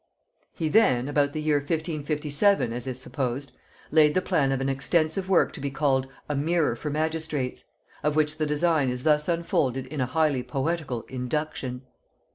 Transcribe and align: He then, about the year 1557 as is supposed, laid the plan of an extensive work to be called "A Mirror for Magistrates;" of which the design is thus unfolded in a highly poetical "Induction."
He 0.55 0.67
then, 0.67 1.07
about 1.07 1.31
the 1.33 1.41
year 1.43 1.57
1557 1.59 2.73
as 2.73 2.87
is 2.87 2.99
supposed, 2.99 3.51
laid 3.91 4.15
the 4.15 4.21
plan 4.23 4.51
of 4.51 4.59
an 4.59 4.67
extensive 4.67 5.29
work 5.29 5.53
to 5.53 5.59
be 5.61 5.69
called 5.69 6.07
"A 6.27 6.35
Mirror 6.35 6.75
for 6.77 6.89
Magistrates;" 6.89 7.65
of 8.01 8.15
which 8.15 8.37
the 8.39 8.47
design 8.47 8.89
is 8.89 9.03
thus 9.03 9.27
unfolded 9.29 9.85
in 9.85 10.01
a 10.01 10.07
highly 10.07 10.41
poetical 10.41 11.03
"Induction." 11.03 11.83